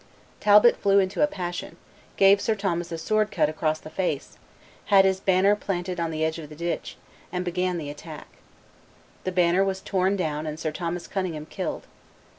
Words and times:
Talbot 0.39 0.77
flew 0.77 0.97
into 0.97 1.21
a 1.21 1.27
passion, 1.27 1.77
gave 2.17 2.41
Sir 2.41 2.55
Thomas 2.55 2.91
a 2.91 2.97
sword 2.97 3.29
cut 3.29 3.49
across 3.49 3.77
the 3.77 3.91
face, 3.91 4.39
had 4.85 5.05
his 5.05 5.19
banner 5.19 5.55
planted 5.55 5.99
on 5.99 6.09
the 6.09 6.25
edge 6.25 6.39
of 6.39 6.49
the 6.49 6.55
ditch, 6.55 6.97
and 7.31 7.45
began 7.45 7.77
the 7.77 7.91
attack. 7.91 8.25
The 9.25 9.31
banner 9.31 9.63
was 9.63 9.79
torn 9.79 10.15
down 10.15 10.47
and 10.47 10.59
Sir 10.59 10.71
Thomas 10.71 11.05
Cunningham 11.05 11.45
killed. 11.45 11.85